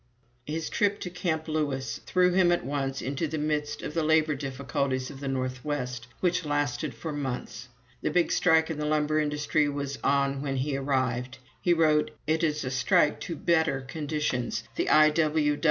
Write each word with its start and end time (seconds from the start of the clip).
His 0.47 0.67
trip 0.67 0.99
to 1.01 1.11
Camp 1.11 1.47
Lewis 1.47 1.99
threw 2.07 2.31
him 2.31 2.51
at 2.51 2.65
once 2.65 3.03
into 3.03 3.27
the 3.27 3.37
midst 3.37 3.83
of 3.83 3.93
the 3.93 4.01
lumber 4.01 4.33
difficulties 4.33 5.11
of 5.11 5.19
the 5.19 5.27
Northwest, 5.27 6.07
which 6.21 6.43
lasted 6.43 6.95
for 6.95 7.11
months. 7.13 7.67
The 8.01 8.09
big 8.09 8.31
strike 8.31 8.71
in 8.71 8.79
the 8.79 8.87
lumber 8.87 9.19
industry 9.19 9.69
was 9.69 9.99
on 10.03 10.41
when 10.41 10.55
he 10.55 10.75
arrived. 10.75 11.37
He 11.61 11.71
wrote: 11.75 12.09
"It 12.25 12.43
is 12.43 12.65
a 12.65 12.71
strike 12.71 13.19
to 13.19 13.35
better 13.35 13.81
conditions. 13.81 14.63
The 14.75 14.89
I. 14.89 15.13